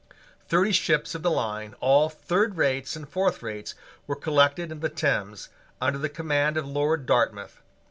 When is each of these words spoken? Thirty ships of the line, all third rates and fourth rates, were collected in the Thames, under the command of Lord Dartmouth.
Thirty 0.47 0.71
ships 0.71 1.13
of 1.13 1.21
the 1.21 1.29
line, 1.29 1.75
all 1.79 2.09
third 2.09 2.57
rates 2.57 2.95
and 2.95 3.07
fourth 3.07 3.43
rates, 3.43 3.75
were 4.07 4.15
collected 4.15 4.71
in 4.71 4.79
the 4.79 4.89
Thames, 4.89 5.49
under 5.79 5.99
the 5.99 6.09
command 6.09 6.57
of 6.57 6.65
Lord 6.67 7.05
Dartmouth. 7.05 7.61